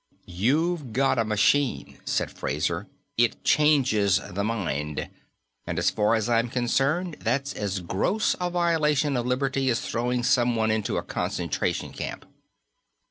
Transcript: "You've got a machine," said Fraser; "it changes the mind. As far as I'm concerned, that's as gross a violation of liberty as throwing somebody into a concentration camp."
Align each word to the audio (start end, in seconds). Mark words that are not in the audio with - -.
"You've 0.25 0.93
got 0.93 1.19
a 1.19 1.23
machine," 1.23 1.99
said 2.05 2.31
Fraser; 2.31 2.87
"it 3.19 3.43
changes 3.43 4.19
the 4.31 4.43
mind. 4.43 5.11
As 5.67 5.91
far 5.91 6.15
as 6.15 6.27
I'm 6.27 6.49
concerned, 6.49 7.17
that's 7.19 7.53
as 7.53 7.81
gross 7.81 8.35
a 8.41 8.49
violation 8.49 9.15
of 9.15 9.27
liberty 9.27 9.69
as 9.69 9.79
throwing 9.81 10.23
somebody 10.23 10.73
into 10.73 10.97
a 10.97 11.03
concentration 11.03 11.93
camp." 11.93 12.25